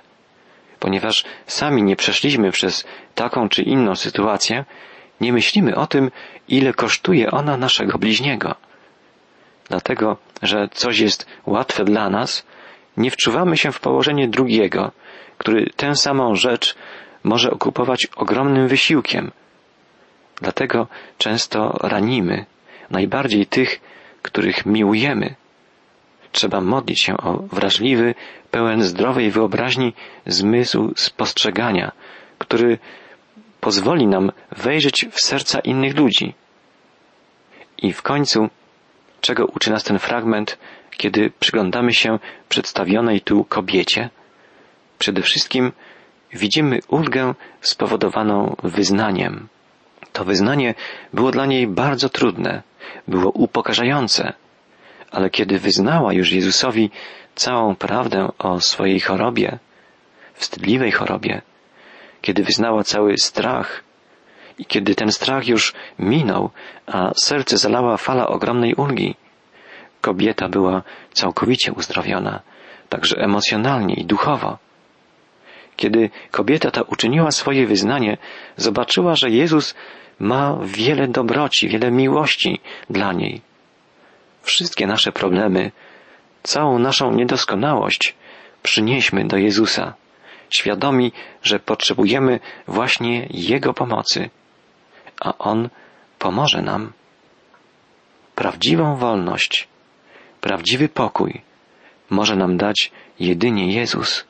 Ponieważ 0.79 1.25
sami 1.47 1.83
nie 1.83 1.97
przeszliśmy 1.97 2.51
przez 2.51 2.85
taką 3.15 3.49
czy 3.49 3.63
inną 3.63 3.95
sytuację, 3.95 4.65
nie 5.21 5.33
myślimy 5.33 5.77
o 5.77 5.87
tym, 5.87 6.11
ile 6.49 6.73
kosztuje 6.73 7.31
ona 7.31 7.57
naszego 7.57 7.99
bliźniego. 7.99 8.55
Dlatego, 9.69 10.17
że 10.43 10.69
coś 10.73 10.99
jest 10.99 11.27
łatwe 11.47 11.85
dla 11.85 12.11
nas, 12.11 12.47
nie 12.97 13.11
wczuwamy 13.11 13.57
się 13.57 13.73
w 13.73 13.81
położenie 13.81 14.29
drugiego, 14.29 14.93
który 15.39 15.71
tę 15.77 15.97
samą 15.97 16.35
rzecz 16.35 16.75
może 17.25 17.51
okupować 17.51 18.07
ogromnym 18.17 18.69
wysiłkiem. 18.69 19.31
Dlatego 20.41 20.87
często 21.19 21.79
ranimy, 21.83 22.47
najbardziej 22.93 23.47
tych, 23.47 23.81
których 24.23 24.67
miłujemy. 24.67 25.35
Trzeba 26.33 26.61
modlić 26.61 27.01
się 27.01 27.17
o 27.17 27.39
wrażliwy, 27.53 28.15
pełen 28.51 28.83
zdrowej 28.83 29.31
wyobraźni 29.31 29.93
zmysł 30.27 30.93
spostrzegania, 30.97 31.93
który 32.39 32.79
pozwoli 33.61 34.07
nam 34.07 34.33
wejrzeć 34.57 35.07
w 35.11 35.21
serca 35.21 35.61
innych 35.61 35.97
ludzi. 35.97 36.35
I 37.79 37.93
w 37.93 38.03
końcu, 38.03 38.49
czego 39.21 39.47
uczy 39.47 39.71
nas 39.71 39.85
ten 39.85 39.99
fragment, 39.99 40.59
kiedy 40.91 41.31
przyglądamy 41.41 41.95
się 41.95 42.19
przedstawionej 42.49 43.21
tu 43.21 43.45
kobiecie? 43.45 44.11
Przede 44.99 45.23
wszystkim 45.23 45.73
widzimy 46.33 46.79
ulgę 46.89 47.35
spowodowaną 47.61 48.57
wyznaniem. 48.63 49.49
To 50.13 50.25
wyznanie 50.25 50.75
było 51.13 51.31
dla 51.31 51.47
niej 51.47 51.67
bardzo 51.67 52.09
trudne, 52.09 52.63
było 53.09 53.31
upokarzające, 53.31 54.33
ale 55.11 55.31
kiedy 55.31 55.59
wyznała 55.59 56.13
już 56.13 56.33
Jezusowi 56.33 56.91
całą 57.35 57.75
prawdę 57.77 58.29
o 58.39 58.61
swojej 58.61 59.01
chorobie, 59.01 59.59
wstydliwej 60.35 60.93
chorobie, 60.93 61.43
kiedy 62.23 62.43
wyznała 62.43 62.83
cały 62.85 63.19
strach 63.19 63.85
i 64.59 64.65
kiedy 64.65 64.95
ten 64.95 65.13
strach 65.13 65.49
już 65.49 65.75
minął, 65.99 66.51
a 66.87 67.13
serce 67.15 67.59
zalała 67.59 67.97
fala 67.97 68.27
ogromnej 68.27 68.75
ulgi, 68.75 69.15
kobieta 70.01 70.49
była 70.49 70.83
całkowicie 71.13 71.73
uzdrowiona, 71.73 72.41
także 72.89 73.17
emocjonalnie 73.17 73.95
i 73.95 74.05
duchowo. 74.05 74.59
Kiedy 75.77 76.11
kobieta 76.31 76.71
ta 76.71 76.83
uczyniła 76.83 77.31
swoje 77.31 77.67
wyznanie, 77.67 78.17
zobaczyła, 78.57 79.17
że 79.17 79.31
Jezus 79.31 79.75
ma 80.19 80.59
wiele 80.65 81.09
dobroci, 81.09 81.69
wiele 81.69 81.91
miłości 81.91 82.61
dla 82.91 83.13
niej. 83.13 83.41
Wszystkie 84.43 84.87
nasze 84.87 85.13
problemy, 85.13 85.73
całą 86.43 86.79
naszą 86.79 87.13
niedoskonałość 87.13 88.15
przynieśmy 88.63 89.25
do 89.25 89.37
Jezusa, 89.37 89.95
świadomi, 90.51 91.13
że 91.43 91.59
potrzebujemy 91.59 92.41
właśnie 92.69 93.27
Jego 93.31 93.75
pomocy, 93.75 94.31
a 95.21 95.39
On 95.39 95.69
pomoże 96.19 96.63
nam. 96.63 96.93
Prawdziwą 98.35 98.97
wolność, 98.97 99.69
prawdziwy 100.41 100.89
pokój 100.89 101.41
może 102.11 102.37
nam 102.37 102.57
dać 102.57 102.93
jedynie 103.21 103.73
Jezus. 103.73 104.25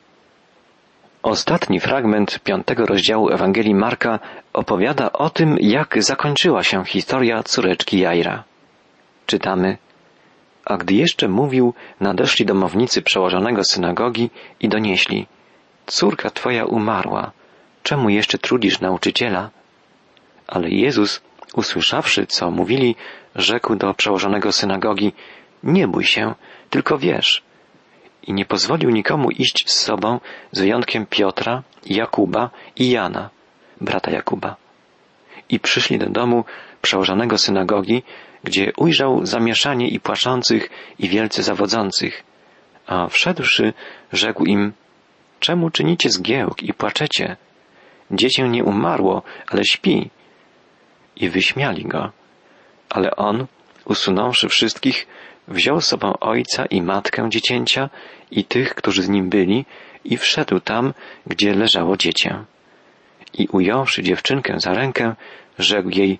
Ostatni 1.23 1.79
fragment 1.79 2.39
piątego 2.39 2.85
rozdziału 2.85 3.29
Ewangelii 3.29 3.75
Marka 3.75 4.19
opowiada 4.53 5.11
o 5.13 5.29
tym, 5.29 5.57
jak 5.59 6.03
zakończyła 6.03 6.63
się 6.63 6.85
historia 6.85 7.43
córeczki 7.43 7.99
Jajra. 7.99 8.43
Czytamy, 9.25 9.77
a 10.65 10.77
gdy 10.77 10.93
jeszcze 10.93 11.27
mówił, 11.27 11.73
nadeszli 11.99 12.45
domownicy 12.45 13.01
przełożonego 13.01 13.63
synagogi 13.63 14.29
i 14.59 14.69
donieśli, 14.69 15.27
córka 15.85 16.29
twoja 16.29 16.65
umarła, 16.65 17.31
czemu 17.83 18.09
jeszcze 18.09 18.37
trudzisz 18.37 18.79
nauczyciela? 18.79 19.49
Ale 20.47 20.69
Jezus, 20.69 21.21
usłyszawszy, 21.55 22.27
co 22.27 22.51
mówili, 22.51 22.95
rzekł 23.35 23.75
do 23.75 23.93
przełożonego 23.93 24.51
synagogi, 24.51 25.13
nie 25.63 25.87
bój 25.87 26.03
się, 26.03 26.35
tylko 26.69 26.97
wiesz, 26.97 27.43
i 28.27 28.33
nie 28.33 28.45
pozwolił 28.45 28.89
nikomu 28.89 29.31
iść 29.31 29.69
z 29.69 29.81
sobą 29.81 30.19
z 30.51 30.59
wyjątkiem 30.59 31.05
Piotra, 31.05 31.63
Jakuba 31.85 32.49
i 32.75 32.89
Jana, 32.89 33.29
brata 33.81 34.11
Jakuba. 34.11 34.55
I 35.49 35.59
przyszli 35.59 35.99
do 35.99 36.09
domu 36.09 36.45
przełożonego 36.81 37.37
synagogi, 37.37 38.03
gdzie 38.43 38.71
ujrzał 38.77 39.25
zamieszanie 39.25 39.87
i 39.87 39.99
płaczących 39.99 40.69
i 40.99 41.09
wielce 41.09 41.43
zawodzących. 41.43 42.23
A 42.87 43.07
wszedłszy, 43.07 43.73
rzekł 44.11 44.45
im, 44.45 44.73
czemu 45.39 45.69
czynicie 45.69 46.09
zgiełk 46.09 46.63
i 46.63 46.73
płaczecie? 46.73 47.37
Dziecię 48.11 48.49
nie 48.49 48.63
umarło, 48.63 49.21
ale 49.47 49.65
śpi. 49.65 50.09
I 51.15 51.29
wyśmiali 51.29 51.83
go. 51.83 52.11
Ale 52.89 53.15
on, 53.15 53.47
usunąwszy 53.85 54.49
wszystkich, 54.49 55.07
wziął 55.47 55.81
z 55.81 55.87
sobą 55.87 56.13
ojca 56.19 56.65
i 56.65 56.81
matkę 56.81 57.29
dziecięcia 57.29 57.89
i 58.31 58.45
tych, 58.45 58.75
którzy 58.75 59.03
z 59.03 59.09
nim 59.09 59.29
byli, 59.29 59.65
i 60.05 60.17
wszedł 60.17 60.59
tam, 60.59 60.93
gdzie 61.27 61.53
leżało 61.53 61.97
dziecię. 61.97 62.43
I 63.33 63.47
ująwszy 63.47 64.03
dziewczynkę 64.03 64.59
za 64.59 64.73
rękę, 64.73 65.15
rzekł 65.59 65.89
jej, 65.89 66.19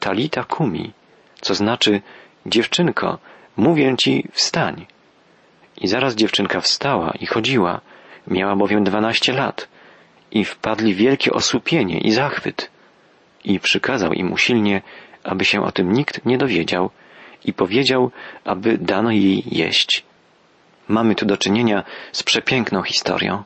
Talita 0.00 0.44
kumi, 0.44 0.92
co 1.40 1.54
znaczy, 1.54 2.00
dziewczynko, 2.46 3.18
mówię 3.56 3.94
ci, 3.98 4.28
wstań. 4.32 4.86
I 5.80 5.88
zaraz 5.88 6.14
dziewczynka 6.14 6.60
wstała 6.60 7.12
i 7.20 7.26
chodziła, 7.26 7.80
miała 8.26 8.56
bowiem 8.56 8.84
dwanaście 8.84 9.32
lat, 9.32 9.68
i 10.30 10.44
wpadli 10.44 10.94
wielkie 10.94 11.32
osłupienie 11.32 12.00
i 12.00 12.10
zachwyt. 12.10 12.70
I 13.44 13.60
przykazał 13.60 14.12
im 14.12 14.32
usilnie, 14.32 14.82
aby 15.24 15.44
się 15.44 15.62
o 15.62 15.72
tym 15.72 15.92
nikt 15.92 16.26
nie 16.26 16.38
dowiedział, 16.38 16.90
i 17.44 17.52
powiedział, 17.52 18.10
aby 18.44 18.78
dano 18.78 19.10
jej 19.10 19.42
jeść. 19.46 20.04
Mamy 20.88 21.14
tu 21.14 21.26
do 21.26 21.36
czynienia 21.36 21.84
z 22.12 22.22
przepiękną 22.22 22.82
historią. 22.82 23.42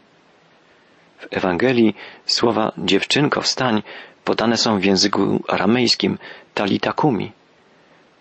W 1.19 1.27
Ewangelii 1.31 1.95
słowa 2.27 2.73
dziewczynko 2.79 3.41
wstań 3.41 3.83
podane 4.25 4.57
są 4.57 4.79
w 4.79 4.85
języku 4.85 5.45
aramejskim 5.49 6.19
talitakumi. 6.55 7.33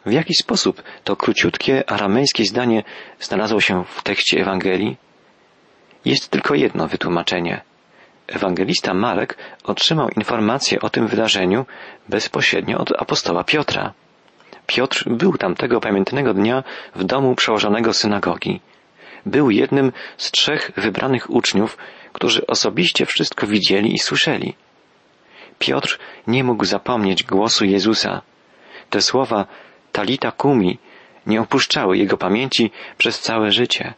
W 0.05 0.11
jaki 0.11 0.33
sposób 0.33 0.83
to 1.03 1.15
króciutkie 1.15 1.89
aramejskie 1.89 2.45
zdanie 2.45 2.83
znalazło 3.19 3.61
się 3.61 3.83
w 3.85 4.03
tekście 4.03 4.41
Ewangelii? 4.41 4.97
Jest 6.05 6.29
tylko 6.29 6.55
jedno 6.55 6.87
wytłumaczenie. 6.87 7.61
Ewangelista 8.27 8.93
Marek 8.93 9.37
otrzymał 9.63 10.09
informację 10.09 10.79
o 10.81 10.89
tym 10.89 11.07
wydarzeniu 11.07 11.65
bezpośrednio 12.09 12.77
od 12.77 13.01
apostoła 13.01 13.43
Piotra. 13.43 13.93
Piotr 14.75 15.09
był 15.09 15.37
tamtego 15.37 15.81
pamiętnego 15.81 16.33
dnia 16.33 16.63
w 16.95 17.03
domu 17.03 17.35
przełożonego 17.35 17.93
synagogi. 17.93 18.61
Był 19.25 19.51
jednym 19.51 19.91
z 20.17 20.31
trzech 20.31 20.71
wybranych 20.77 21.29
uczniów, 21.29 21.77
którzy 22.13 22.47
osobiście 22.47 23.05
wszystko 23.05 23.47
widzieli 23.47 23.93
i 23.93 23.99
słyszeli. 23.99 24.55
Piotr 25.59 25.99
nie 26.27 26.43
mógł 26.43 26.65
zapomnieć 26.65 27.23
głosu 27.23 27.65
Jezusa. 27.65 28.21
Te 28.89 29.01
słowa 29.01 29.45
Talita 29.91 30.31
Kumi 30.31 30.79
nie 31.25 31.41
opuszczały 31.41 31.97
jego 31.97 32.17
pamięci 32.17 32.71
przez 32.97 33.19
całe 33.19 33.51
życie. 33.51 33.93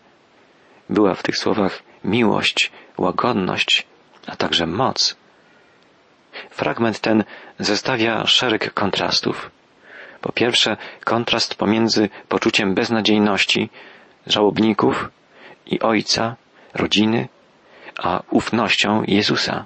Była 0.90 1.14
w 1.16 1.24
tych 1.24 1.38
słowach 1.38 1.84
miłość, 2.04 2.72
łagodność, 2.98 3.88
a 4.28 4.36
także 4.36 4.68
moc. 4.68 5.16
Fragment 6.50 7.00
ten 7.00 7.24
zestawia 7.60 8.26
szereg 8.28 8.74
kontrastów. 8.74 9.53
Po 10.24 10.32
pierwsze, 10.32 10.78
kontrast 11.04 11.56
pomiędzy 11.56 12.10
poczuciem 12.30 12.74
beznadziejności 12.74 13.70
żałobników 14.28 15.10
i 15.66 15.80
ojca, 15.80 16.36
rodziny, 16.74 17.28
a 17.98 18.22
ufnością 18.30 19.04
Jezusa. 19.08 19.66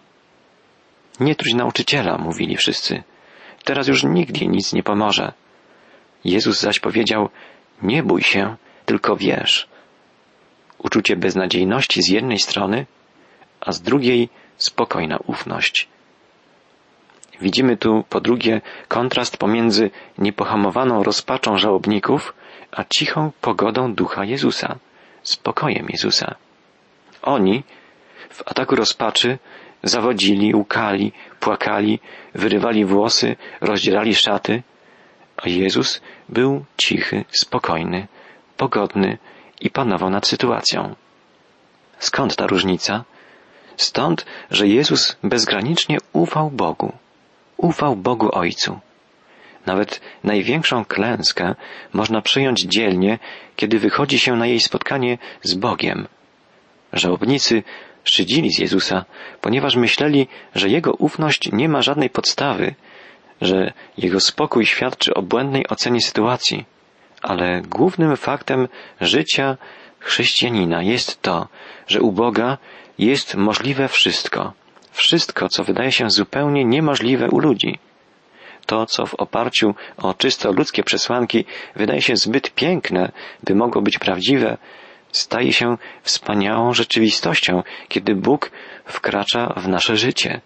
Nie 1.19 1.35
truć 1.35 1.53
nauczyciela, 1.53 2.17
mówili 2.17 2.57
wszyscy. 2.57 3.03
Teraz 3.63 3.87
już 3.87 4.03
nigdzie 4.03 4.47
nic 4.47 4.73
nie 4.73 4.83
pomoże. 4.83 5.33
Jezus 6.25 6.59
zaś 6.59 6.79
powiedział, 6.79 7.29
nie 7.81 8.03
bój 8.03 8.21
się, 8.21 8.55
tylko 8.85 9.15
wierz. 9.15 9.67
Uczucie 10.77 11.15
beznadziejności 11.15 12.01
z 12.01 12.09
jednej 12.09 12.39
strony, 12.39 12.85
a 13.59 13.71
z 13.71 13.81
drugiej 13.81 14.29
spokojna 14.57 15.17
ufność. 15.17 15.87
Widzimy 17.41 17.77
tu 17.77 18.03
po 18.09 18.21
drugie 18.21 18.61
kontrast 18.87 19.37
pomiędzy 19.37 19.89
niepohamowaną 20.17 21.03
rozpaczą 21.03 21.57
żałobników, 21.57 22.33
a 22.71 22.83
cichą 22.83 23.31
pogodą 23.41 23.93
ducha 23.93 24.25
Jezusa, 24.25 24.75
spokojem 25.23 25.87
Jezusa. 25.89 26.35
Oni 27.21 27.63
w 28.29 28.41
ataku 28.47 28.75
rozpaczy 28.75 29.37
zawodzili, 29.83 30.55
łkali, 30.55 31.11
płakali, 31.39 31.99
wyrywali 32.33 32.85
włosy, 32.85 33.35
rozdzierali 33.61 34.15
szaty, 34.15 34.63
a 35.37 35.49
Jezus 35.49 36.01
był 36.29 36.65
cichy, 36.77 37.25
spokojny, 37.29 38.07
pogodny 38.57 39.17
i 39.61 39.69
panował 39.69 40.09
nad 40.09 40.27
sytuacją. 40.27 40.95
Skąd 41.99 42.35
ta 42.35 42.47
różnica? 42.47 43.03
Stąd, 43.77 44.25
że 44.51 44.67
Jezus 44.67 45.17
bezgranicznie 45.23 45.97
ufał 46.13 46.51
Bogu. 46.51 46.93
Ufał 47.57 47.95
Bogu 47.95 48.29
Ojcu. 48.31 48.79
Nawet 49.65 50.01
największą 50.23 50.85
klęskę 50.85 51.55
można 51.93 52.21
przyjąć 52.21 52.61
dzielnie, 52.61 53.19
kiedy 53.55 53.79
wychodzi 53.79 54.19
się 54.19 54.35
na 54.35 54.47
jej 54.47 54.59
spotkanie 54.59 55.17
z 55.41 55.53
Bogiem. 55.53 56.07
Żałobnicy 56.93 57.63
szydzili 58.03 58.51
z 58.53 58.59
Jezusa, 58.59 59.05
ponieważ 59.41 59.75
myśleli, 59.75 60.27
że 60.55 60.69
Jego 60.69 60.93
ufność 60.93 61.51
nie 61.51 61.69
ma 61.69 61.81
żadnej 61.81 62.09
podstawy, 62.09 62.75
że 63.41 63.73
Jego 63.97 64.19
spokój 64.19 64.65
świadczy 64.65 65.13
o 65.13 65.21
błędnej 65.21 65.67
ocenie 65.67 66.01
sytuacji. 66.01 66.65
Ale 67.21 67.61
głównym 67.61 68.17
faktem 68.17 68.67
życia 69.01 69.57
chrześcijanina 69.99 70.83
jest 70.83 71.21
to, 71.21 71.47
że 71.87 72.01
u 72.01 72.11
Boga 72.11 72.57
jest 72.99 73.35
możliwe 73.35 73.87
wszystko. 73.87 74.53
Wszystko, 74.97 75.49
co 75.49 75.63
wydaje 75.63 75.91
się 75.91 76.09
zupełnie 76.09 76.65
niemożliwe 76.65 77.29
u 77.29 77.39
ludzi. 77.39 77.79
To, 78.65 78.85
co 78.85 79.05
w 79.05 79.15
oparciu 79.15 79.75
o 79.97 80.13
czysto 80.13 80.51
ludzkie 80.51 80.83
przesłanki 80.83 81.45
wydaje 81.75 82.01
się 82.01 82.15
zbyt 82.15 82.51
piękne, 82.53 83.11
by 83.43 83.55
mogło 83.55 83.81
być 83.81 83.99
prawdziwe, 83.99 84.57
staje 85.11 85.53
się 85.53 85.77
wspaniałą 86.01 86.73
rzeczywistością, 86.73 87.63
kiedy 87.87 88.15
Bóg 88.15 88.51
wkracza 88.85 89.53
w 89.57 89.67
nasze 89.67 89.97
życie. 89.97 90.41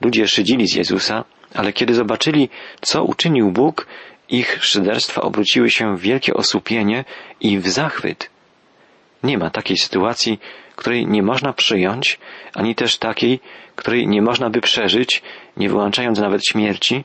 Ludzie 0.00 0.28
szydzili 0.28 0.66
z 0.68 0.74
Jezusa, 0.74 1.24
ale 1.54 1.72
kiedy 1.72 1.94
zobaczyli, 1.94 2.48
co 2.80 3.04
uczynił 3.04 3.52
Bóg, 3.52 3.86
ich 4.28 4.64
szyderstwa 4.64 5.20
obróciły 5.20 5.70
się 5.70 5.96
w 5.96 6.00
wielkie 6.00 6.34
osłupienie 6.34 7.04
i 7.40 7.58
w 7.58 7.68
zachwyt. 7.68 8.30
Nie 9.22 9.38
ma 9.38 9.50
takiej 9.50 9.76
sytuacji, 9.76 10.40
której 10.76 11.06
nie 11.06 11.22
można 11.22 11.52
przyjąć, 11.52 12.18
ani 12.54 12.74
też 12.74 12.98
takiej, 12.98 13.40
której 13.76 14.08
nie 14.08 14.22
można 14.22 14.50
by 14.50 14.60
przeżyć, 14.60 15.22
nie 15.56 15.68
wyłączając 15.68 16.18
nawet 16.18 16.46
śmierci, 16.46 17.04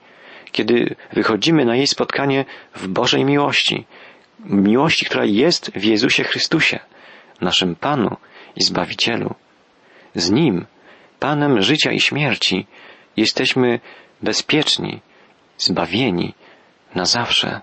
kiedy 0.52 0.96
wychodzimy 1.14 1.66
na 1.66 1.76
jej 1.76 1.88
spotkanie 1.88 2.46
w 2.76 2.88
Bożej 2.88 3.26
miłości, 3.26 3.86
miłości, 4.46 5.06
która 5.06 5.26
jest 5.26 5.72
w 5.76 5.84
Jezusie 5.84 6.24
Chrystusie, 6.24 6.80
naszym 7.42 7.76
Panu 7.76 8.18
i 8.56 8.64
Zbawicielu. 8.64 9.36
Z 10.16 10.32
Nim, 10.32 10.66
Panem 11.20 11.62
życia 11.62 11.92
i 11.92 12.00
śmierci, 12.00 12.68
jesteśmy 13.18 13.80
bezpieczni, 14.22 15.02
zbawieni 15.58 16.34
na 16.96 17.06
zawsze. 17.06 17.62